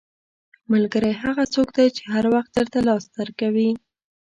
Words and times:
•ملګری 0.71 1.11
هغه 1.23 1.43
څوک 1.53 1.67
دی 1.77 1.87
چې 1.97 2.03
هر 2.13 2.25
وخت 2.33 2.51
درته 2.57 2.79
لاس 2.87 3.03
درکوي. 3.17 3.69